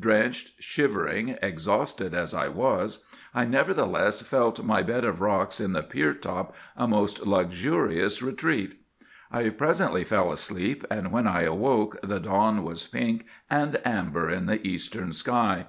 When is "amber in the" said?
13.86-14.66